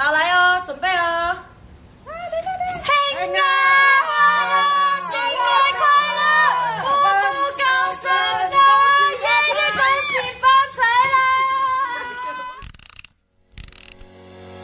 [0.00, 1.36] 好，来哦，准备哦。
[2.06, 2.12] 嘿
[3.32, 3.42] 呀，
[5.02, 5.42] 新年
[5.74, 5.82] 快
[6.14, 6.22] 乐，
[6.82, 7.26] 步步
[7.58, 7.62] 高
[8.00, 8.60] 升啊，
[9.18, 9.26] 夜
[9.56, 10.78] 夜恭喜发财
[11.10, 11.18] 啦！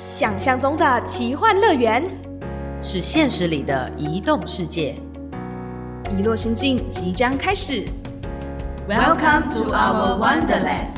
[0.08, 2.08] 想象中的奇幻乐园，
[2.80, 4.94] 是现实里的移动世界。
[6.16, 7.84] 遗落心境即将开始。
[8.88, 10.93] Welcome to our Wonderland。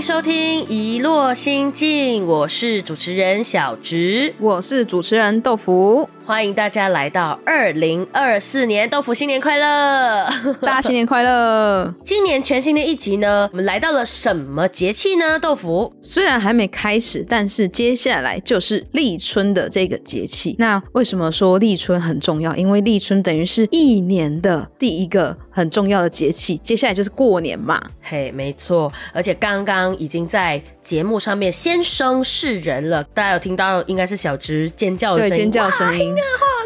[0.00, 10.28] 收听《一落心境》，我是主持人小植，我是主持人豆腐，欢迎大家来到二零二四年，豆腐新年快乐！
[10.60, 11.90] 大家新年快乐！
[12.04, 15.38] 今年全新的一集呢，我们来到了什么节气呢？
[15.38, 20.54] 豆腐虽然还没开始，但是接下来就是立春的这个节气。
[20.58, 22.54] 那为什么说立春很重要？
[22.54, 27.82] 因为立春等于是一年的第一个很重要的节气，接下来就是过年嘛。
[28.02, 36.16] 嘿，没错，而且刚刚已经在节目上面先声示人了，大家有听到应该是小直尖叫的，声音，尖叫声音。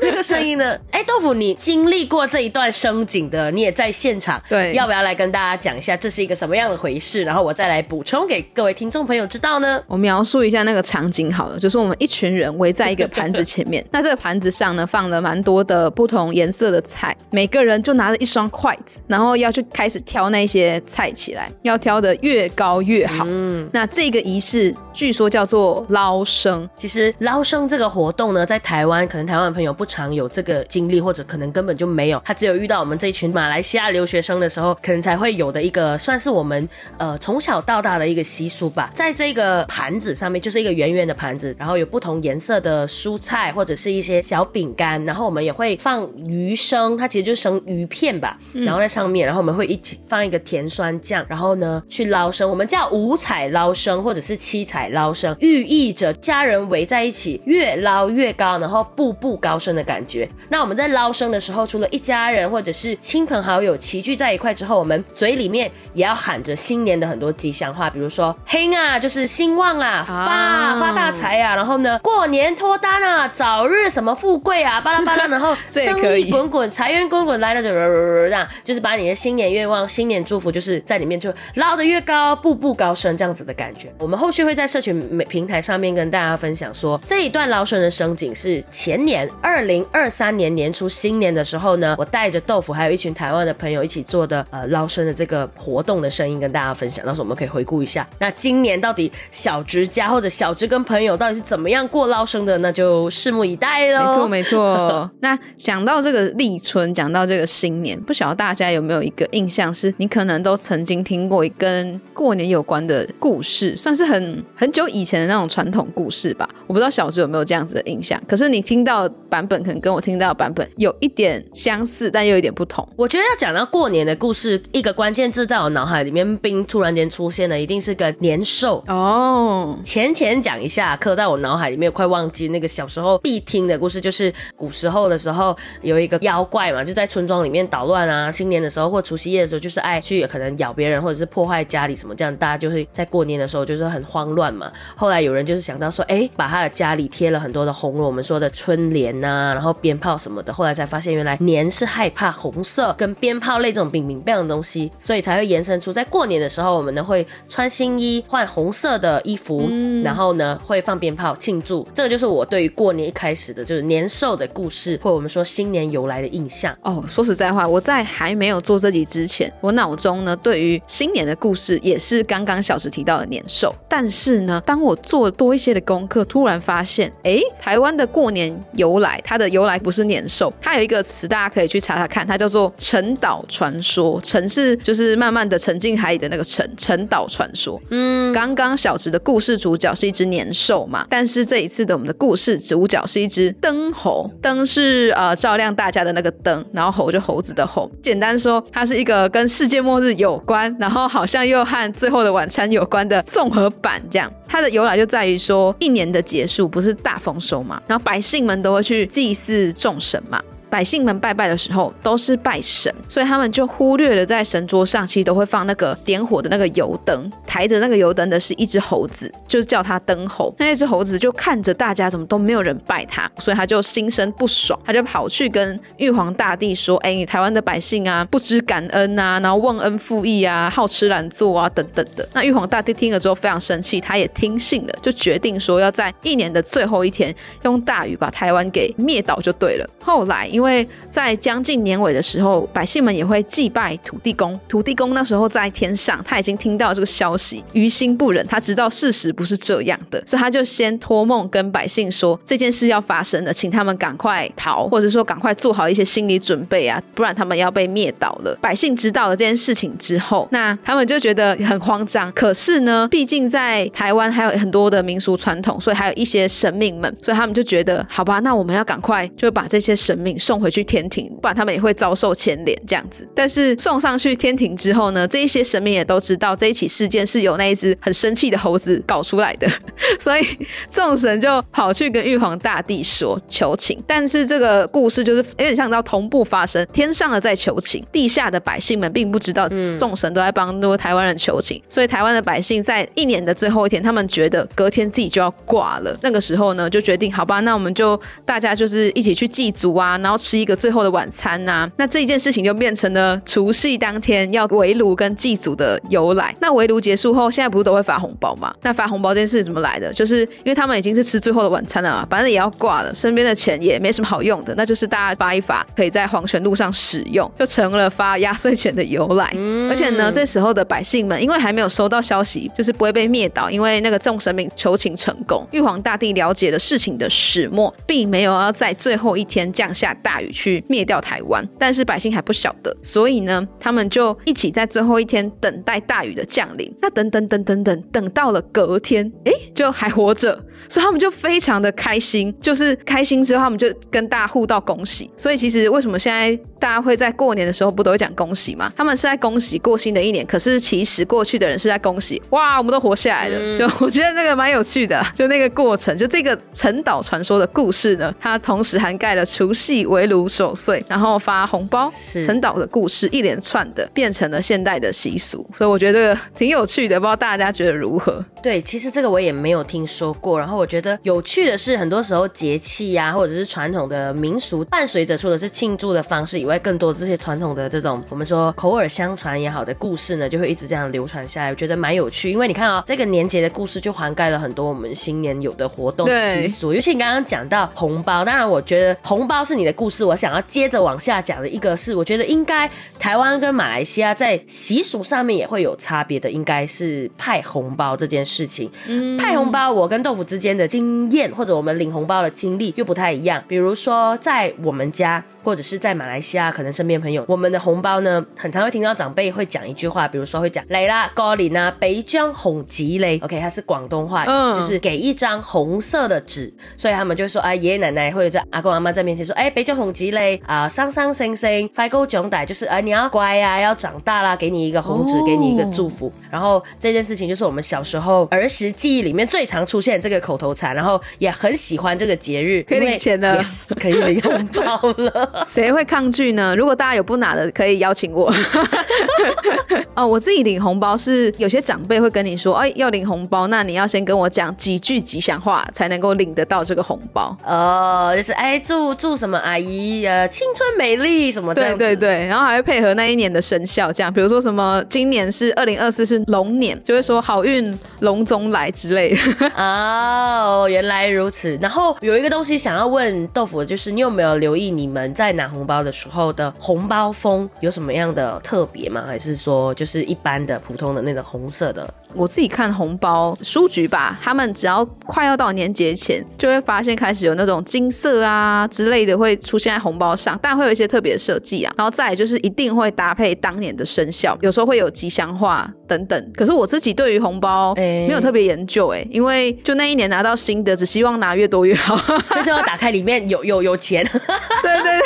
[0.02, 0.76] 那个声音呢？
[0.90, 7.22] 哎，豆腐，你经历过这一段声景的，你也在现场，对要不要来跟大家讲一下这是一个什么样的回事？
[7.22, 9.82] 然后我再来补充给各位听众朋友知道呢？
[9.86, 23.24] 我描述一下那个场景好了，就是我们一群人围在一个盘子前面，那这个盘子上呢放了蛮多的不同颜色的菜，每个人就拿着一双筷子，然后要去开始挑那些菜起来，要挑的越高越好。
[23.28, 32.20] 嗯，那这个仪式据说叫做捞生，其实捞生这个活动呢，在台湾可能台湾的朋友不常有这个经历，或者可能根本就没有。
[32.24, 38.90] 他只有遇到我们这一群马来西亚留学生的时候，可能才会有的一个，算是我们呃从小到大的一个习俗吧。
[38.94, 60.28] 在这个盘子上面，就是一个圆圆的盘子，然后有不同颜色的蔬菜或者是一些小饼干，然后我们也会放鱼生，它其实就是生鱼片吧，然后在上面，然后我们会一起放一个甜酸酱，然后呢去捞生，我们叫五彩捞生或者是七彩捞生，寓意着家人围在一起，越捞越高，然后步步高升的感觉。
[60.48, 83.92] 那我们在捞生的时候，除了一家人或者是亲朋好友齐聚在一块之后，我们嘴里面也要喊着新年的很多吉祥话，比如说“嘿啊”就是兴旺啊，发啊发大财啊，然后呢过年脱单啊，早日什么富贵啊，巴拉巴拉，然后 生意滚滚，财源滚滚来了就这样，就是把你的新年愿望、新年祝福，就是在里面就捞得越高，步步高升这样子的感觉。
[83.98, 98.06] 我们后续会在社群媒平台上面跟大家分享说，这一段捞生的生景是前年二零二三年年初新年的时候呢，我带着豆腐还有一群台湾的朋友一起做的呃捞生的这个活动的声音跟大家分享，到时候我们可以回顾一下。
[98.18, 104.06] 那今年到底小直家或者小直跟朋友到底是怎么样过捞生的，那就拭目以待喽。
[104.06, 105.10] 没错没错。
[105.20, 116.48] 那讲到这个立春，讲到这个新年，不晓得大家有没有一个印象，是你可能都曾经听过跟过年有关的故事，算是很很久以前的那种传统故事吧。
[116.66, 122.86] 我不知道小直有没有这样子的印象，可是你听到版可能跟我听到的版本有一点相似，但又有一点不同。
[122.94, 128.84] 我觉得要讲到过年的故事，一个关键字在我脑海里面冰突然间出现的，一定是个年兽。
[128.86, 138.30] 哦，浅浅讲一下，刻在我脑海里面，快忘记那个小时候必听的故事，就是古时候的时候有一个妖怪嘛，就在村庄里面捣乱啊。
[138.30, 144.70] 新年的时候或除夕夜的时候，就是爱去可能咬别人或者是破坏家里什么，这样大家就会在过年的时候就是很慌乱嘛。
[144.94, 150.52] 后来有人就是想到说，哎，把他的家里贴了很多的红我们说的春联呐、然后鞭炮什么的。
[150.52, 159.68] 后来才发现，原来年是害怕红色跟鞭炮类这种冰冰棒的东西，所以才会延伸出在过年的时候，我们呢会穿新衣，换红色的衣服，
[160.04, 161.86] 然后呢会放鞭炮庆祝。
[161.94, 166.76] 这个就是我对于过年一开始的就是年兽的故事，或我们说新年由来的印象。
[166.82, 173.74] 哦，说实在话，我在还没有做这集之前，我脑中呢对于新年的故事也是刚刚小时提到的年兽。
[173.88, 184.20] 但是呢，当我做多一些的功课，突然发现，哎，台湾的过年由来，它的由来不是年兽，它有一个词大家可以去查查看，它叫做沉岛传说。
[184.22, 187.80] 沉是就是慢慢的沉进海里的那个沉，沉岛传说。
[187.88, 197.90] 嗯，刚刚小直的故事主角是一只年兽嘛，但是这一次的我们的故事主角是一只灯猴，灯是呃照亮大家的那个灯，然后猴就猴子的猴。
[198.02, 204.30] 简单说，它是一个跟世界末日有关，然后好像又和最后的晚餐有关的综合版这样。
[204.52, 210.44] 它的由来就在于说，一年的结束不是大丰收嘛，然后百姓们都会去祭祀众神嘛。
[210.72, 220.54] 百姓们拜拜的时候都是拜神，所以他们就忽略了在神桌上其实都会放那个点火的那个油灯，抬着那个油灯的是一只猴子，就是叫它灯猴。
[220.58, 237.34] 那那只猴子就看着大家怎么都没有人拜他，所以他就心生不爽，他就跑去跟玉皇大帝说：“哎，你台湾的百姓啊，不知感恩啊，然后忘恩负义啊，好吃懒做啊，等等的。”那玉皇大帝听了之后非常生气，他也听信了，就决定说要在一年的最后一天
[237.64, 239.86] 用大雨把台湾给灭倒就对了。
[240.02, 258.56] 后来因为因为在将近年尾的时候，百姓们也会祭拜土地公，土地公那时候在天上，他已经听到这个消息，于心不忍，他知道事实不是这样的，所以他就先托梦跟百姓说这件事要发生了，请他们赶快逃，或者说赶快做好一些心理准备啊，不然他们要被灭倒了。
[258.62, 262.30] 百姓知道了这件事情之后，那他们就觉得很慌张。
[262.30, 273.26] 可是呢，毕竟在台湾还有很多的民俗传统，所以还有一些神明们，所以他们就觉得好吧，那我们要赶快就把这些神明送回去天庭，不然他们也会遭受牵连这样子。
[273.34, 279.68] 但是送上去天庭之后呢，这一些神明也都知道这一起事件是由那一只很生气的猴子搞出来的，
[280.18, 280.42] 所以
[280.90, 284.02] 众神就跑去跟玉皇大帝说求情。
[284.06, 289.68] 但是这个故事就是有点像到同步发生，天上的在求情，地下的百姓们并不知道，
[289.98, 296.16] 众神都在帮助台湾人求情，所以台湾的百姓在一年的最后一天，他们觉得隔天自己就要挂了。
[296.22, 301.88] 那个时候呢，就决定好吧，那我们就大家就是一起去祭祖啊，然后吃一个最后的晚餐呐。
[301.96, 306.54] 那这一件事情就变成了除夕当天要围炉跟祭祖的由来。
[306.60, 308.74] 那围炉结束后，现在不是都会发红包吗？
[308.82, 310.12] 那发红包这件事怎么来的？
[310.12, 319.44] 就是因为他们已经是吃最后的晚餐了嘛，反正也要挂了，身边的钱也没什么好用的，那就是大家发一发，可以在黄泉路上使用，就成了发压岁钱的由来。
[319.88, 336.90] 而且呢，这时候的百姓们因为还没有收到消息，就是不会被灭倒，因为那个众神明求情成功，玉皇大帝了解了事情的始末，并没有要在最后一天降下大雨去灭掉台湾，但是百姓还不晓得，所以呢，他们就一起在最后一天等待大雨的降临。
[337.00, 340.64] 那等等等等等，等到了隔天，哎，就还活着。
[340.88, 345.30] 所以他们就非常的开心，就是开心之后，他们就跟大家互道恭喜。
[345.36, 348.92] 所以其实为什么现在大家会在过年的时候不都会讲恭喜吗？
[348.96, 353.78] 他们是在恭喜过新的一年，可是其实过去的人是在恭喜，哇，我们都活下来了。
[353.78, 362.10] 就 我觉得那个蛮有趣的，就那个过程，就这个陈岛传说的故事呢，它同时涵盖了除夕围炉守岁，然后发红包，
[362.44, 365.66] 陈岛的故事一连串的变成了现代的习俗。
[365.74, 368.44] 所以我觉得挺有趣的，不知道大家觉得如何？
[368.62, 370.71] 对，其实这个我也没有听说过，然后。
[370.76, 381.70] 我觉得有趣的是，很多时候节气呀，或者是传统的民俗，伴随着除了是庆祝的方式以外，更多这些传统的这种我们说口耳相传也好的故事呢，就会一直这样流传下来。
[381.70, 386.92] 我觉得蛮有趣，因为你看啊，这个年节的故事就涵盖了很多我们新年有的活动习俗。
[386.92, 398.90] 尤其你刚刚讲到红包，当然我觉得红包是你的故事，我想要接着往下讲的一个是，我觉得应该台湾跟马来西亚在习俗上面也会有差别的，应该是派红包这件事情。
[399.06, 403.62] 嗯，派红包，我跟豆腐之间的经验或者我们领红包的经历又不太一样。
[403.66, 413.40] 比如说，在我们家或者是在马来西亚，可能身边朋友，我们的红包呢，很常会听到长辈会讲一句话，比如说会讲来啦，高林啊，北疆红吉嘞。
[413.42, 414.44] OK，它是广东话，
[414.74, 426.32] 就是给一张红色的纸，所以他们就说，哎，爷爷奶奶或者在阿公阿妈在面前说，哎，北疆红吉嘞，啊，生生性性，快高长大，就是啊，你要乖呀，要长大啦，给你一个红纸，给你一个祝福。
[426.50, 430.92] 然后这件事情就是我们小时候儿时记忆里面最常出现这个口头禅。
[430.92, 433.58] 然后也很喜欢这个节日，可以领钱了，
[433.98, 435.51] 可以领红包了。
[435.66, 436.74] 谁会抗拒呢？
[436.76, 438.52] 如果大家有不拿的，可以邀请我。
[440.14, 447.56] 哦，我自己领红包是有些长辈会跟你说，哎，要领红包，那你要先跟我讲几句吉祥话，才能够领得到这个红包。
[447.66, 451.82] 哦，就是哎，祝祝什么阿姨呃青春美丽什么的。
[451.82, 459.38] 对对对，然后还会配合那一年的生肖，这样，比如说什么今年是二零二四是龙年，就会说好运龙中来之类的。
[459.76, 461.78] 哦，原来如此。
[461.80, 469.24] 然后有一个东西想要问豆腐，就是你有没有留意你们在在拿红包的时候的红包风有什么样的特别吗？
[469.26, 472.14] 还是说就是一般的普通的那个红色的？
[472.34, 481.92] 我自己看红包书局吧，他们只要快要到年节前，就会发现开始有那种金色啊之类的会出现在红包上，但会有一些特别设计啊。
[481.96, 486.52] 然后再就是一定会搭配当年的生肖，有时候会有吉祥话等等。
[486.56, 492.16] 可是我自己对于红包没有特别研究哎，因为就那一年拿到新的，只希望拿越多越好，
[492.54, 494.24] 就是要打开里面有有有钱。
[494.82, 495.20] 对对对，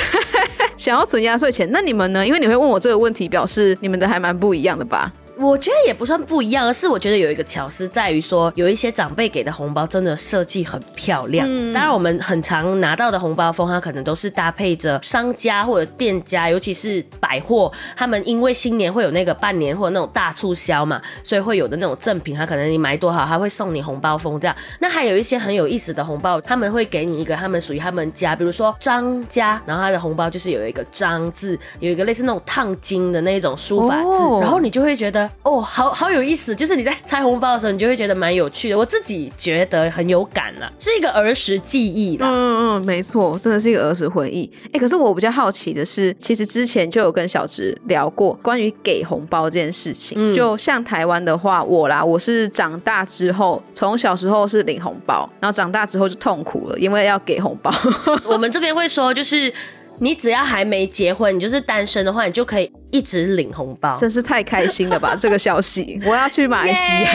[0.76, 1.68] 想要存压岁钱。
[1.72, 2.26] 那你们呢？
[2.26, 5.12] 因为你会问我这个问题，表示你们的还蛮不一样的吧？
[5.38, 11.46] 我觉得也不算不一样，而是我觉得有一个巧思在于说，有一些长辈给的红包真的设计很漂亮。
[11.74, 24.56] 当然，我们很常拿到的红包封，它可能都是搭配着商家或者店家，尤其是百货，他们因为新年会有那个半年或者那种大促销嘛，所以会有的那种赠品，他可能你买多少，他会送你红包封这样。
[24.80, 38.78] 那还有一些很有意思的红包，他们会给你一个他们属于他们家，比如说张家，然后他的红包就是有一个张字，有一个类似那种烫金的那种书法字，哦然后你就会觉得哦，好好有意思，就是你在拆红包的时候，你就会觉得蛮有趣的。
[38.78, 42.28] 我自己觉得很有感了，是一个儿时记忆啦。
[42.30, 44.50] 嗯嗯，没错，真的是一个儿时回忆。
[44.72, 50.16] 哎，可是我比较好奇的是，其实之前就有跟小植聊过关于给红包这件事情。
[50.20, 57.72] 嗯就像台湾的话，我啦，我是长大之后，从小时候是领红包，然后长大之后就痛苦了，因为要给红包。
[58.26, 59.52] 我们这边会说，就是
[60.00, 63.94] 你只要还没结婚，你就是单身的话，你就可以一直领红包。
[63.94, 65.14] 真是太开心了吧！
[65.18, 67.12] 这个消息，我要去马来西亚。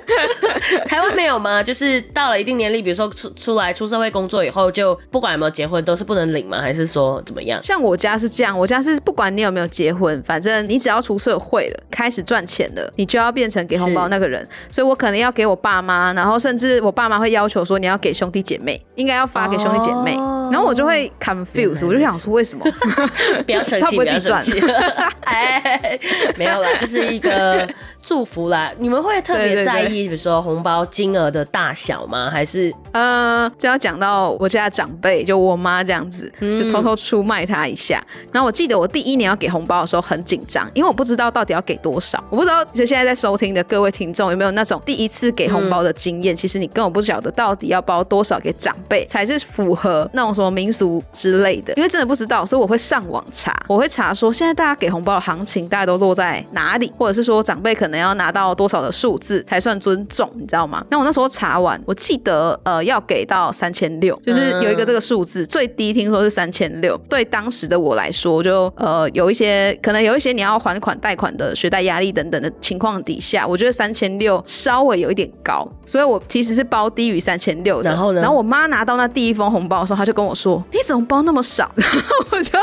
[0.86, 1.62] 台湾没有吗？
[1.62, 6.60] 就是到了一定年龄，比如说出出来出社会工作以后，就不管有没有结婚，都是不能领吗？
[6.60, 7.62] 还是说怎么样？
[7.62, 14.46] 像我家是这样，我家是不管你有没有结婚，反正你只要出社会了，开始赚钱了，你就要变成给红包那个人。
[14.70, 20.16] 所以我可能要给我爸妈，然后甚至我爸妈会要求说你要给兄弟姐妹，应该要发给兄弟姐妹。
[20.16, 22.64] 哦然后我就会 confuse，我就想说为什么？
[23.46, 24.60] 不要生他气，不要不会自己生气。
[25.26, 25.98] 哎，
[26.36, 27.68] 没有了，就是一个
[28.02, 28.72] 祝福啦。
[28.78, 32.28] 你们会特别在意，比如说红包金额的大小吗？
[32.30, 38.04] 还是呃，这要讲到我家长辈，就我妈这样子，嗯就偷偷出卖她一下。
[38.32, 42.22] 然后我记得我第一年要给红包的时候很紧张，因为我不知道到底要给多少。
[42.30, 46.34] 我不知道就现在在收听的各位听众有没有那种第一次给红包的经验？
[46.34, 60.84] 其实你根本不晓得到底要包多少给长辈才是符合那种什么民俗之类的，因为真的不知道，所以我会上网查，我会查说现在大家给红包的行情大概都落在哪里，或者是说长辈可能要拿到多少的数字才算尊重，你知道吗？
[60.90, 66.96] 那我那时候查完，我记得呃要给到三千六，就是有一个这个数字，最低听说是三千六。
[67.08, 77.90] 对当时的我来说，就呃有一些可能有一些你要还款贷款的学贷压力等等的情况底下，我觉得三千六稍微有一点高，所以我其实是包低于三千六的。
[77.90, 82.58] 然后呢然后我妈拿到那第一封红包的时候，她就跟我说：“你怎么包那么少？”然 后我就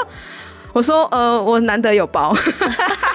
[0.74, 2.36] 我说：“呃，我难得有包。”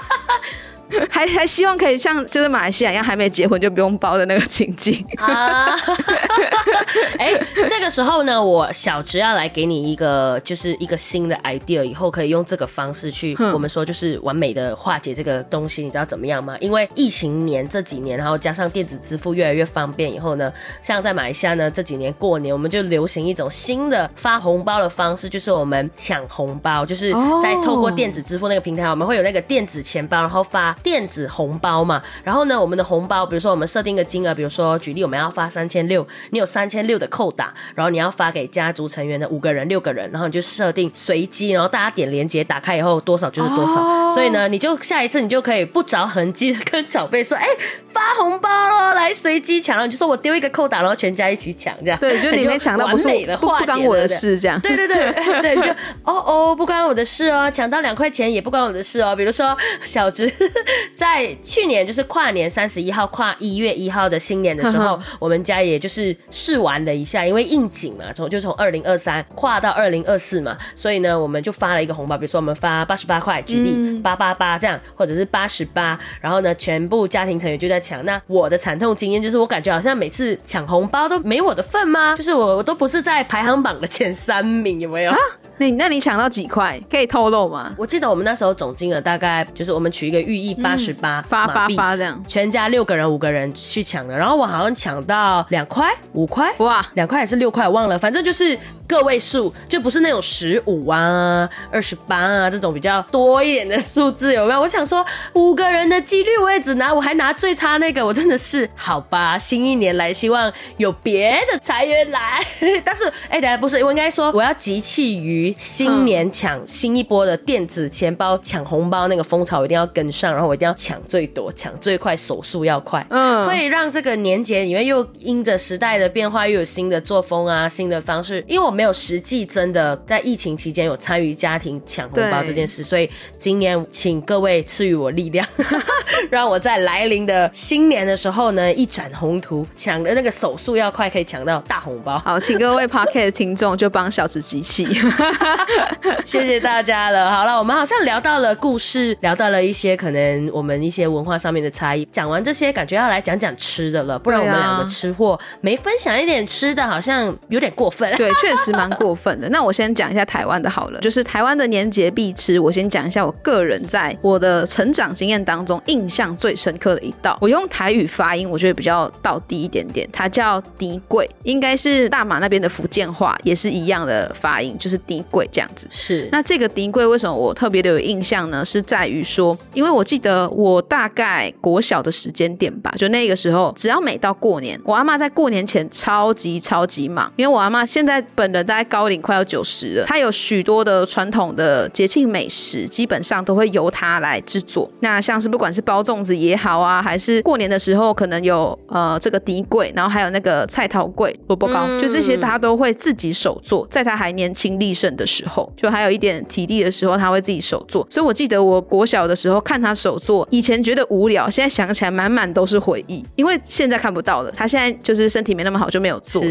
[1.10, 5.04] 还还希望可以像就是马来西亚一样，还没结婚就不用包的那个情境。
[5.16, 5.74] 啊？
[7.18, 16.56] 哎，这个时候呢，我小侄要来给你一个，就是一个新的 idea，以后可以用这个方式去，我们说就是完美的化解这个东西，你知道怎么样吗？
[16.60, 32.02] 因为疫情年这几年，然后加上电子支付越来越方便以后呢，像在马来西亚呢，这几年过年我们就流行一种新的发红包的方式，就是我们抢红包，就是在透过电子支付那个平台，我们会有那个电子钱包，然后发电子红包嘛。
[32.24, 44.08] 然后呢，我们的红包，比如说我们设定个金额，比如说举例我们要发三千六，你有三千六的扣打，然后你要发给家族成员的五个人、六个人，然后你就设定随机，然后大家点连接打开以后多少就是多少。
[44.08, 47.46] 所以呢，你就下一次你就可以不着痕迹的跟长辈说，哎、
[47.92, 54.58] 发红包喽，来随机抢，然后你就说我丢一个扣打，然后全家一起抢，这样对，就是你没抢到，不是不不干解了对我的事，这样。
[54.60, 55.70] 对对对对，就
[56.04, 59.14] 哦哦，不关我的事哦，抢到两块钱也不关我的事哦。
[59.14, 60.30] 比如说小直
[60.96, 78.02] 在去年就是跨年三十一号跨一月一号的新年的时候， 我们家也就是试玩了一下，因为应景嘛，从就从二零二三跨到二零二四嘛，所以呢，我们就发了一个红包，比如说我们发八十八块，举例八八八这样，或者是八十八，然后呢，全部家庭成员就在抢。
[78.04, 82.14] 那我的惨痛经验就是，我感觉好像每次抢红包都没我的份吗？
[82.14, 85.12] 就是我我都不是在排行榜的前三名，有没有？
[85.58, 86.80] 你那你抢到几块？
[86.90, 87.72] 可以透露吗？
[87.76, 92.20] 我记得我们那时候总金额大概就是我们取一个寓意八十八嗯发发发这样。
[92.26, 98.58] 全家六个人五个人去抢的，然后我好像抢到两块五块哇两块还是六块忘了，反正就是
[98.96, 104.60] 个位数，就不是那种十五啊、二十八啊这种比较多一点的数字，有没有？
[104.60, 109.36] 我想说五个人的几率我也只拿，我还拿最差那个，我真的是好吧。
[109.38, 112.20] 新一年来，希望有别的财源来，
[112.84, 128.44] 但是哎，等下不是，我应该说我要集气于新年抢新一波的电子钱包抢红包那个风潮，我一定要跟上，然后我一定要抢最多，抢最快，手速要快，嗯会让这个年节里面又因着时代的变化，又有新的作风啊，新的方式。
[128.46, 133.08] 因为我没没有实际真的在疫情期间有参与家庭抢红包这件事，所以
[133.38, 135.46] 今年请各位赐予我力量，
[136.28, 142.18] 让我在来临的新年的时候呢一展宏图，抢的那个手速要快，可以抢到大红包。
[142.18, 144.88] 好，请各位 Pocket 听众就帮小直集气。
[146.24, 147.30] 谢谢大家了。
[147.30, 152.04] 好了，我们好像聊到了故事，聊到了一些可能我们一些文化上面的差异。
[152.10, 158.12] 讲完这些，感觉要来讲讲吃的了，不然我们两个吃货没分享一点吃的，好像有点过分。
[158.16, 159.48] 对，确实蛮过分的。
[159.50, 162.58] 那我先讲一下台湾的好了，就是台湾的年节必吃。
[162.58, 175.86] 我先讲一下我个人在我的成长经验当中印象最深刻的一道，我用台语发音，我觉得比较道地一点点，它叫低贵，应该是大马那边的福建话，也是一样的发音，就是低贵这样子。
[175.90, 178.64] 是，那这个低贵为什么我特别的有印象呢？
[178.64, 194.90] 是在于说，因为我记得我大概国小的时间点吧，就那个时候，只要每到过年，我阿妈在过年前超级超级忙，因为我阿妈现在本人大概高龄快要九十了，他有许多的传统的节庆美食，基本上都会由他来制作。
[195.00, 208.06] 那像是不管是包粽子也好啊，还是过年的时候可能有呃这个底柜，然后还有那个菜桃柜、萝卜糕，就这些他都会自己手做，在他还年轻力盛的时候，就还有一点体力的时候，他会自己手做。
[208.10, 214.52] 所以我记得我国小的时候看他手做，以前觉得无聊，现在想起来满满都是回忆，因为现在看不到了。
[214.52, 216.42] 他现在就是身体没那么好，就没有做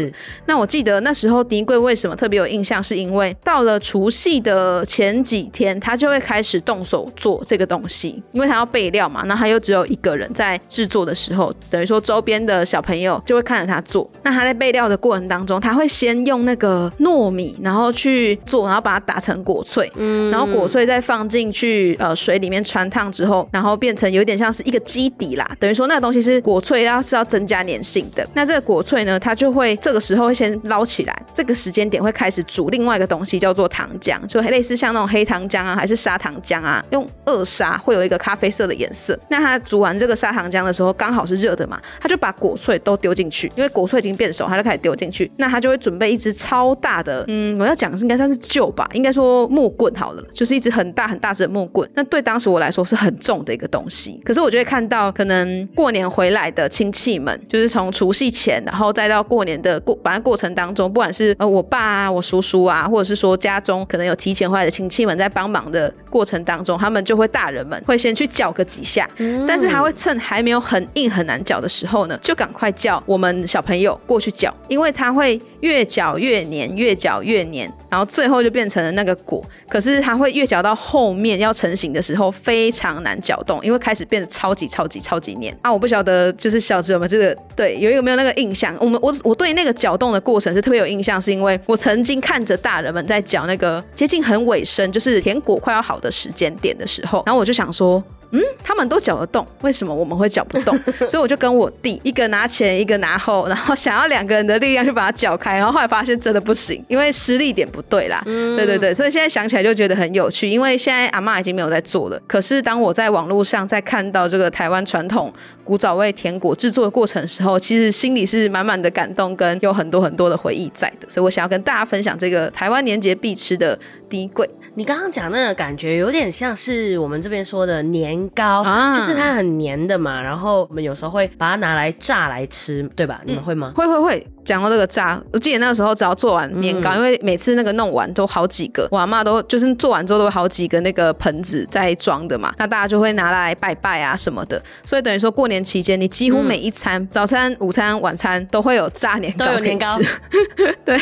[0.46, 14.08] 那我记得那时候迪柜为什么特别有印象，是因为到了除夕的前几天，他就会开始动手做这个东西，因为他要备料嘛，那他又只有一个人在制作的时候，等于说周边的小朋友就会看着他做。
[14.22, 28.26] 那他在备料的过程当中，他会先用那个糯米，然后去做，然后把它打成果脆，嗯，然后果脆再放进去呃水里面穿烫之后，然后变成有点像是一个基底啦，等于说那个东西是果脆，要是要增加粘性的。
[28.34, 39.18] 那这个果脆呢，它就会这个时候会先捞起来，这个时间点会开始煮另外一个东西，叫做糖浆，就类似像那种黑糖浆啊，还是砂糖浆啊，用二砂会有一个咖啡色的颜色。
[39.28, 45.30] 那它煮完这个砂糖浆的时候，刚好是热的嘛，它就把果脆都丢进去，因为果脆已经变熟，它就开始丢进去。
[45.36, 51.88] 那它就会准备一只超大的，嗯，我要讲是应该算是旧吧，应该说木棍好了，就是一只很大很大只的木棍。
[51.94, 69.08] 那对当时我来说是很重的一个东西，可是我就会看到可能过年回来的亲戚们，就是从除夕前，然后再到过年的过反正过程当中，不管是呃我爸啊、我叔叔啊，或者是说家中可能有提前回来的亲戚们在帮忙的过程当中，他们就会大人们会先去搅个几下，
[69.48, 79.44] 但是他会趁还没有很硬很难搅的时候呢，就赶快叫我们小朋友过去搅，因为他会越搅越黏，越搅越黏，然后最后就变成了那个果。
[79.68, 85.70] 可是它会越搅到后面要成型的时候非常难搅动，因为开始变得超级超级超级黏啊！
[85.70, 88.74] 我不晓得就是小智有没有这个对有一个没有那个印象？
[88.80, 98.02] 我们我我对那个搅动的过程是特别有印象，是因为我曾经看着大人们在搅那个接近很尾声，就是甜果快要好的时间点的时候，然后我就想说。
[98.32, 100.78] 嗯，他们都搅得动，为什么我们会搅不动？
[101.06, 108.22] 所以我就跟我弟一个拿前，一个拿后，然后想要两个人的力量去把它搅开，然后后来发现真的不行，因为施力点不对啦。
[108.24, 112.20] 对对对，所以现在想起来就觉得很有趣，因为现在阿妈已经没有在做了。
[112.26, 121.08] 可是当我在网络上在看到这个台湾传统古早味甜果制作的过程的时候，其实心里是满满的感动，跟有很多很多的回忆在的。
[121.10, 123.78] 所以我想要跟大家分享这个台湾年节必吃的
[124.12, 124.48] 低贵。
[124.74, 133.22] 你刚刚讲那个感觉有点像是我们这边说的年糕，啊就是它很黏的嘛，然后我们有时候会把它拿来炸来吃，对吧？
[133.24, 133.72] 你们会吗？
[133.74, 149.58] 会会会，讲到这个炸，我记得那个时候只要做完年糕，因为每次那个弄完都好几个，我阿妈都就是做完之后都有好几个那个盆子在装的嘛，那大家就会拿来拜拜啊什么的，所以等于说过年期间，你几乎每一餐、早餐、午餐、晚餐都会有炸年糕。
[149.60, 150.04] 年糕吃。
[150.84, 151.00] 对，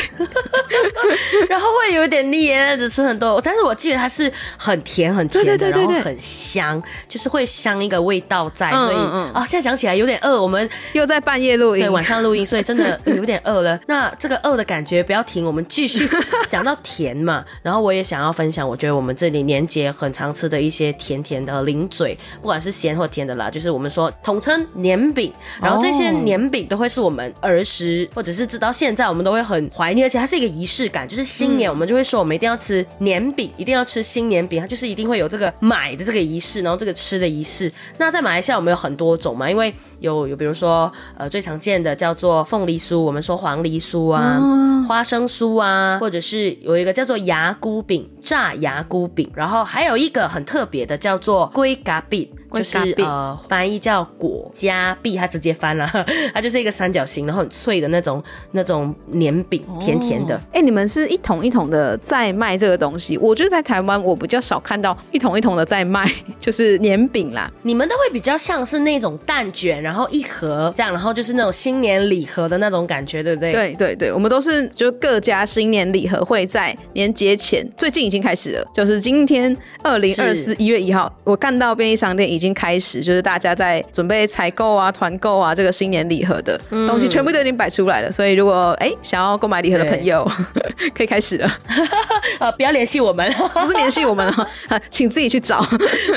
[1.49, 9.31] 然后会有点腻，那只吃很多，但是我记得它是很甜很甜的，对对对对对然后很香，就是会香一个味道在，嗯所以嗯嗯。
[9.33, 11.81] 啊，现在想起来有点饿，我们又在半夜录音。
[11.83, 13.79] 对，，晚上录音，所以真的 有点饿了。
[13.87, 16.09] 那这个饿的感觉不要停，我们继续
[16.49, 17.43] 讲到甜嘛。
[17.61, 25.31] 然后我也想要分享，我觉得我们这里年节很常吃的一些甜甜的零嘴，不管是咸或甜的啦，就是我们说统称年饼。
[25.61, 37.71] 然后这些年饼都会是我们儿时或者是直到现在我们都会很怀念，而且它是一个仪式感，就是新年我们就会说我们一定要吃年饼，一定要吃新年饼，它就是一定会有这个买的这个仪式，然后这个吃的仪式。
[37.97, 44.39] 那在马来西亚我们有很多种嘛，因为有有比如说呃最常见的叫做凤梨酥，我们说黄梨酥啊、
[44.87, 52.29] 花生酥啊，或者是有一个叫做牙菇饼、炸牙菇饼，然后还有一个很特别的叫做龟嘎饼。
[52.53, 55.89] 就是呃翻译叫果加币，它直接翻了，
[56.35, 60.37] 它就是一个三角形，然后很脆的那种那种年饼，甜甜的。
[60.51, 63.17] 哎、你们是一桶一桶的在卖这个东西？
[63.17, 66.05] 我觉得在台湾我比较少看到一桶一桶的在卖，
[66.41, 67.49] 就是年饼啦。
[67.61, 73.53] 你们都会比较像是那种蛋卷，然后一盒这样，然后就是那种新年礼盒的那种感觉，对不对？。
[73.53, 88.11] 对对对，我们都是就各家新年礼盒会在年节前，最近已经开始了，就是今天二零二四一月一号，我看到便利商店已经开始，就是大家在准备采购啊、团购啊，这个新年礼盒的东西全部都已经摆出来了。
[88.11, 90.29] 所以如果哎想要购买礼盒的朋友，
[90.93, 91.51] 可以开始了，
[92.39, 93.31] 呃，不要联系我们。
[93.53, 94.27] 不是联系我们
[94.67, 95.65] 啊， 请自己去找。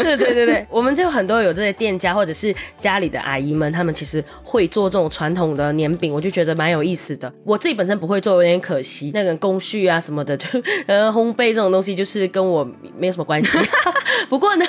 [0.02, 7.30] 对对对对，我们就很多有这些店家或者是家里的阿姨们，他们其实会做这种传统的年饼，我就觉得蛮有意思的。
[7.44, 9.10] 我自己本身不会做，有点可惜。
[9.12, 10.46] 那个工序啊什么的，就
[10.86, 12.64] 呃烘焙这种东西，就是跟我
[12.96, 13.58] 没有什么关系。
[14.30, 14.64] 不过呢，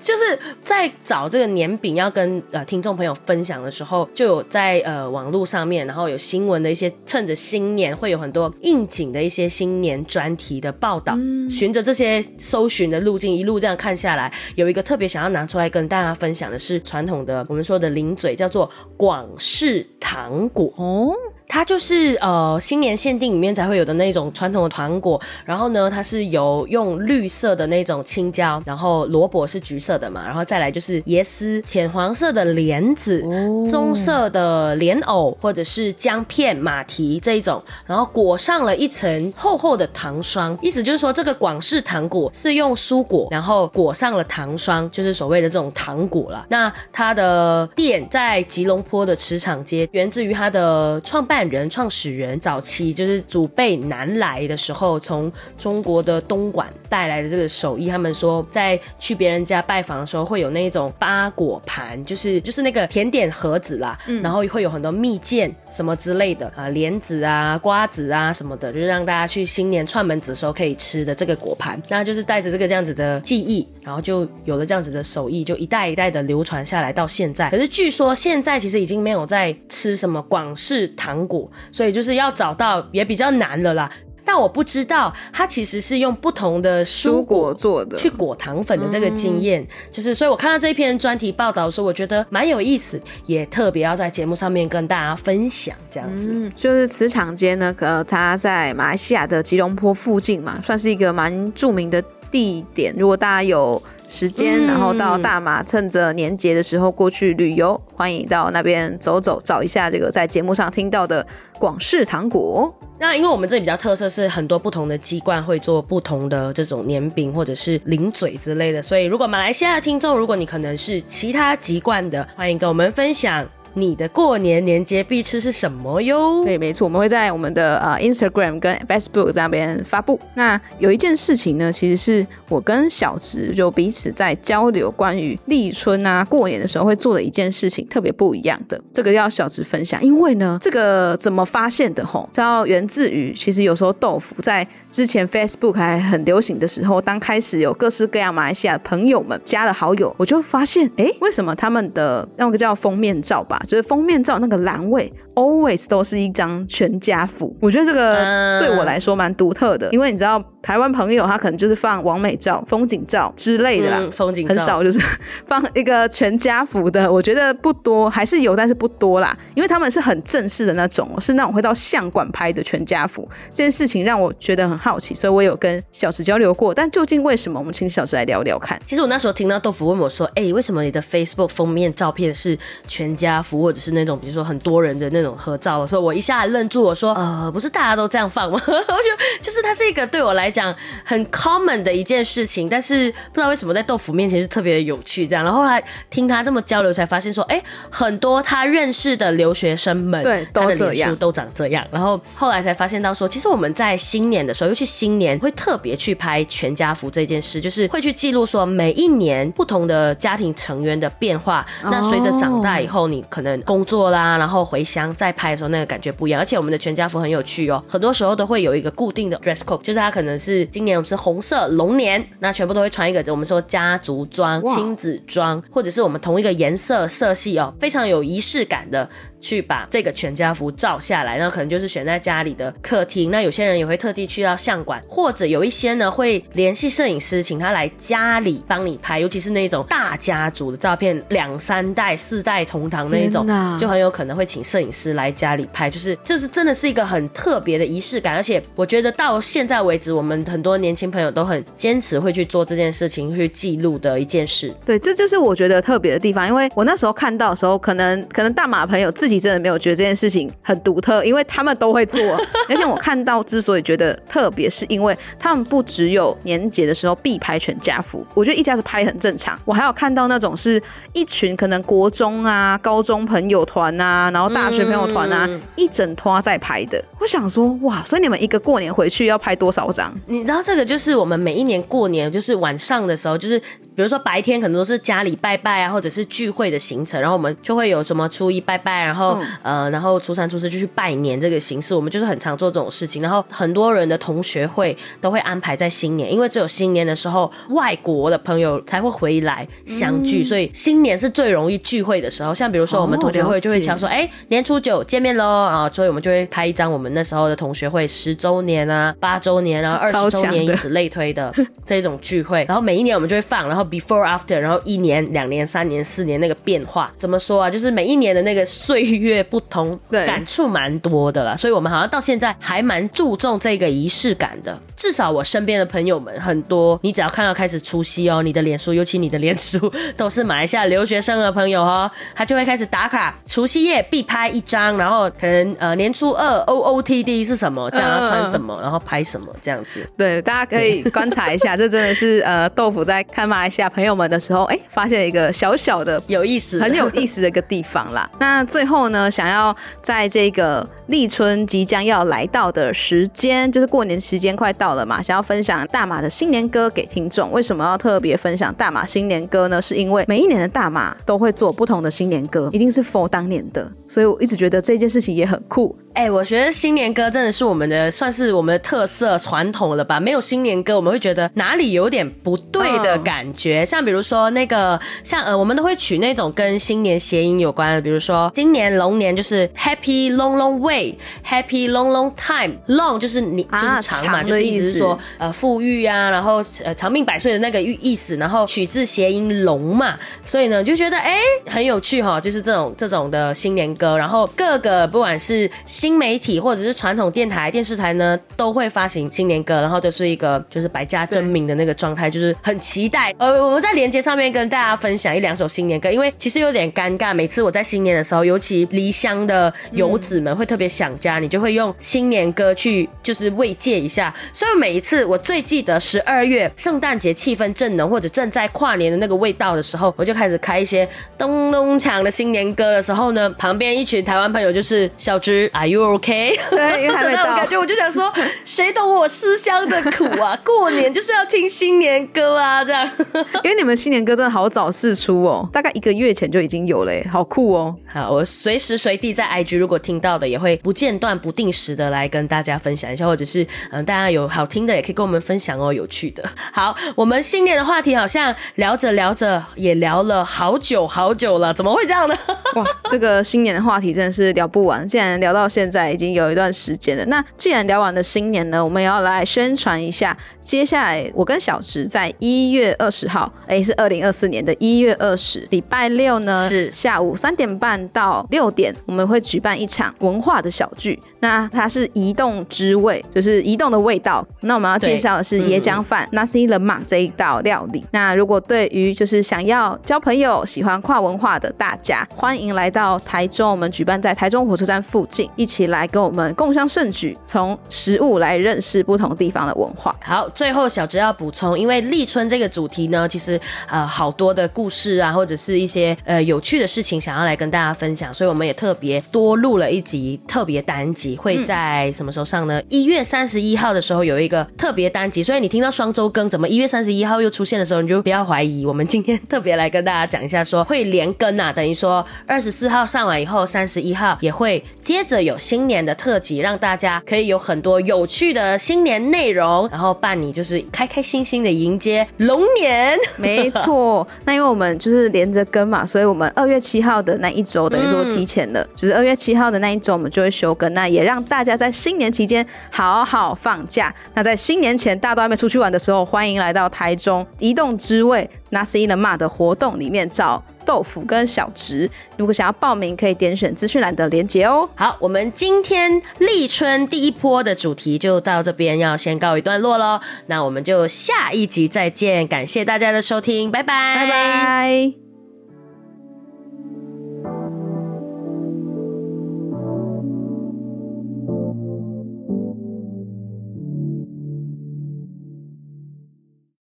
[0.00, 11.14] 就是在找这个年饼要跟呃听众朋友分享的时候，就有在呃网络上面，然后有新闻的一些趁着新年会有很多应景的一些新年专题的报道，
[11.50, 20.72] 循着这些搜寻的路径一路这样看下来，有一个特别想要拿出来跟大家分享的是传统的我们说的零嘴，叫做广式糖果。
[20.76, 21.12] 哦，
[21.48, 33.24] 它就是呃新年限定里面才会有的那种传统的糖果，然后呢，它是有用绿色的那种青椒，然后萝卜是橘色的嘛，然后再来就是椰丝、浅黄色的莲子、
[33.68, 46.44] 棕色的莲藕或者是姜片、马蹄这一种，然后裹上了一层厚厚的糖霜，意思就是说这个广式糖果是用蔬果，然后裹上了糖霜，就是所谓的这种糖果了。
[46.50, 57.88] 那它的店在吉隆坡的池场街，源自于它的创办人、创始人早期就是祖辈南来的时候，从中国的东莞带来的这个手艺。
[57.88, 71.80] 他们说，在去别人家拜访的时候，会有那种八果盘，就是就是那个甜点盒子啦，然后会有很多蜜饯什么之类的啊，莲子啊、瓜子啊什么的，就是让大家去新年串门子的时候可以吃的这个果盘。
[71.88, 77.50] 那就是带着这个这样子的记忆，然后就有了这样子的手艺，就一代一代的流传下来到现在。
[77.50, 83.88] 可是据说现在其实已经没有在吃什么广式糖果，所以就是要找到也比较难了啦。
[84.24, 96.30] 但我不知道，它其实是用不同的蔬果做的，去裹糖粉的这个经验，就是所以我看到这一篇专题报道的时候，我觉得蛮有意思，也特别要在节目上面跟大家分享这样子。
[96.30, 102.94] 嗯，就是磁场街呢，呃，它在马来西亚的吉隆坡附近嘛，算是一个蛮著名的地点。
[102.96, 111.26] 如果大家有时间，嗯然后到大马，趁着年节的时候过去旅游，欢迎到那边走走，找一下这个在节目上听到的
[111.58, 112.72] 广式糖果。
[113.00, 123.48] 那因为我们这里比较特色是很多不同的机关会做不同的这种年饼或者是零嘴之类的，所以如果马来西亚的听众，如果你可能是其他籍贯的，欢迎跟我们分享
[123.80, 126.44] 你的过年年节必吃是什么哟。
[126.44, 130.18] 对，没错，我们会在我们的呃 Instagram 跟 Facebook 那边发布。
[130.34, 138.80] 那有一件事情呢，其实是我跟小植就彼此在交流关于立春啊过年的时候会做的一件事情，特别不一样的。
[138.92, 142.28] 这个要小植分享，因为呢，这个怎么发现的吼？
[142.32, 157.54] 这要源自于其实有时候豆腐在之前 Facebook 还很流行的时候，当开始有各式各样马来西亚的朋友们加了好友，我就发现，哎，为什么他们的那个叫封面照吧，就是封面照那个栏位 always 都是一张全家福。
[157.60, 164.98] 我觉得这个嗯对我来说蛮独特的，因为你知道台湾朋友他可能就是放完美照、风景照之类的啦，嗯风景照很少就是
[165.46, 169.36] 放一个全家福的，我觉得不多，还是有，但是不多啦。
[169.54, 173.28] 因为他们是很正式的那种，是那种会到相馆拍的全家福。
[173.50, 176.74] 这件事情让我觉得很好奇，所以我有跟小石交流过。
[176.74, 177.58] 但究竟为什么？
[177.58, 178.80] 我们请小石来聊聊看。
[178.86, 188.60] 其实我那时候听到豆腐问我说：“哎、为什么你的 Facebook 封面照片是全家福，或者是那种比如说很多人的那种合照的时候，我一下愣住，我说：呃，不是大家都这样放吗？
[188.66, 195.26] 我就就是它是一个对我来讲很 common 的一件事情，但是不知道为什么在豆腐面前是特别的有趣。
[195.26, 201.86] 这样，然后后来听他这么交流，才发现说，哎、很多他认识的留学生们，对都这样都长这样。
[201.90, 211.66] 然后后来才发现到说，其实我们在新年的时候，尤其新年会特别去拍全家福这件事，就是会去记录说每一年不同的家庭成员的变化。
[211.84, 216.40] 那随着长大以后，你可能工作啦，然后回乡再拍的时候，那个感觉不一样。
[216.40, 233.30] 而且我们的全家福很有趣哦，很多时候都会有一个固定的 dress code，就是它可能是今年我们是红色龙年，那全部都会穿一个我们说家族装、亲子装，或者是我们同一个颜色色系哦，非常有仪式感的去把这个全家福照下来，那可能就是选在家里的客厅。
[233.30, 243.46] 那有些人也会特地去到相馆，或者有一些呢会联系摄影师，请他来家里帮你拍，尤其是那种大家族的照片，两三代、四代同堂那一种，
[243.78, 254.74] 就很有可能会请摄影师来家里拍，就是就是真的是一个很特别的仪式感，而且我觉得到现在为止，我们很多年轻朋友都很坚持会去做这件事情，去记录的一件事。
[254.84, 262.22] 对，这就是我觉得特别的地方，因为我那时候看到的时候，可能可能大马朋友自己真的没有觉得这件事情很独特，因为他们都会做。
[262.68, 269.58] 而且我看到之所以觉得特别，是因为他们不只有年节的时候必拍全家福，我觉得一家子拍很正常。
[269.64, 277.02] 我还有看到那种是一群可能国中啊、高中朋友团啊，然后大学朋友团啊，嗯一整拖在拍的。
[277.20, 280.14] 我想说，哇，所以你们一个过年回去要拍多少张？
[280.26, 289.17] 你知道这个就是我们每一年过年，就是晚上的时候，就是比如说白天可能都是家里拜拜啊，或者是聚会的行程，然后我们就会有什么初一拜拜，然后、
[289.62, 293.22] 呃，然后初三、初四就去拜年这个形式，我们就是很常做这种事情。
[293.22, 302.54] 然后很多人的同学会都会安排在新年，因为只有新年的时候，外国的朋友才会回来相聚，所以新年是最容易聚会的时候。
[302.54, 311.52] 像比如说我们哦同学会就会敲说，哎、年初九见面喽啊，所以我们就会拍一张我们那时候的同学会十周年啊、八周年啊、二十周年，以此类推的
[311.84, 312.64] 这种聚会。
[312.68, 317.70] 然后每一年我们就会放，然后 before after，然后一年、两年、三年、四年那个变化，怎么说啊？
[317.70, 321.56] 就是每一年的那个岁月不同，对感触蛮多的啦。
[321.56, 324.80] 所以我们好像到现在还蛮注重这个仪式感的。
[324.98, 340.04] 至少我身边的朋友们很多，你只要看到开始除夕哦，你的脸书，尤其你的脸书都是马来西亚留学生的朋友哦，他就会开始打卡除夕夜必拍一张，然后可能呃年初二 O O T D 是什么，这样要穿什么，然后拍什么这样子。
[340.16, 346.18] 对，大家可以观察一下，这真的是呃，豆腐在看马来西亚朋友们的时候，哎，发现一个小小的。
[346.26, 348.28] 有意思，很有意思的一个地方啦。
[348.40, 357.52] 那最后呢，想要在这个立春即将要来到的时间，就是过年时间快到好了嘛，想要分享大马的新年歌给听众。
[357.52, 359.82] 为什么要特别分享大马新年歌呢？
[359.82, 365.96] 是因为每一年的大马都会做不同的新年歌，一定是 for 当年的，所以我一直觉得这件事情也很酷。
[366.14, 370.18] 哎、我觉得新年歌真的是我们的，算是我们的特色传统了吧？
[370.18, 373.86] 没有新年歌，我们会觉得哪里有点不对的感觉。
[373.86, 403.34] 像比如说那个，像呃，我们都会取那种跟新年谐音有关的，比如说今年龙年就是 Happy Long Long Way，Happy Long Long Time，Long 就是你啊就是长嘛，就是意思是说呃富裕啊，然后呃长命百岁的那个意思，然后取自谐音龙嘛，所以呢就觉得哎、很有趣哈，就是这种这种的新年歌，然后各个不管是新媒体或者是传统电台、电视台呢，都会发行新年歌，然后都是一个就是百家争鸣的那个状态，就是很期待。
[403.36, 414.32] 呃，我们在连接上面跟大家分享一两首新年歌，因为其实有点尴尬，每次我在新年的时候，尤其离乡的游子们会特别想家，你就会用新年歌去就是慰藉一下。
[414.52, 426.54] 所以每一次我最记得十二月圣诞节气氛正浓或者正在跨年的那个味道的时候，我就开始开一些咚咚锵的新年歌的时候呢，旁边一群台湾朋友就是小芝，Are you OK？
[426.70, 427.68] 对，因为还没到那种感。
[427.68, 428.32] 觉，我就想说，
[428.64, 430.58] 谁懂我思乡的苦啊？
[430.64, 433.08] 过年就是要听新年歌啊，这样。
[433.64, 437.94] 因为你们新年歌真的好早试出哦，大概一个月前就已经有了耶，好酷哦！
[438.06, 446.42] 好，我随时随地在 IG 如果听到的，也会不间断、不定时的来跟大家分享一下，或者是嗯，大家有好听的也可以跟我们分享哦，有趣的。
[446.72, 452.36] 好，我们新年的话题好像聊着聊着也聊了好久好久了，怎么会这样呢？
[452.74, 455.06] 哇，这个新年的话题真的是聊不完。
[455.06, 471.18] 既然聊到现在已经有一段时间了，那既然聊完了新年呢，我们也要来宣传一下，接下来我跟小池在一月二十号，哎，是二零二四年的一月二十，礼拜六呢是下午三点半到六点，我们会举办一场文化的小聚。
[471.40, 474.46] 那它是移动之味，就是移动的味道。
[474.62, 478.04] 那我们要介绍的是椰浆饭 nasi lemak 这一道料理。
[478.10, 490.14] 那如果对于就是想要交朋友、喜欢跨文化的大家，欢迎来到台中，我们举办在台中火车站附近，一起来跟我们共襄盛举，从食物来认识不同地方的文化。
[490.22, 502.80] 好，最后小直要补充，因为立春这个主题呢，其实呃好多的故事啊，或者是一些呃有趣的事情想要来跟大家分享，所以我们也特别多录了一集特别单集，会在什么时候上呢？
[502.88, 513.57] 一、月三十一号的时候有一个特别单集，所以你听到双周更，怎么一月三十一号又出现的时候，你就不要怀疑，我们今天特别来跟大家讲一下说会连更啊，等于说二十四号上完以后。
[513.58, 523.18] 后三十一号也会接着有新年的特辑，让大家可以有很多有趣的新年内容，然后伴你就是开开心心的迎接龙年。
[523.36, 530.92] 没错，那因为我们就是连着更嘛，所以我们二月七号的那一周，等于说提前了，就是二月七号的那一周，我们就会休更。
[530.94, 534.14] 那也让大家在新年期间好好放假。
[534.34, 542.10] 那在新年前，大家都还没出去玩的时候，欢迎来到台中移动之味 Nasi Lemak 的活动里面找豆腐跟小植。
[542.38, 544.88] 如果想要报名，可以点选资讯栏的连接哦。
[544.94, 550.18] 好，我们今天立春第一波的主题就到这边，要先告一段落喽。
[550.46, 555.27] 那我们就下一集再见，感谢大家的收听，拜拜，拜拜。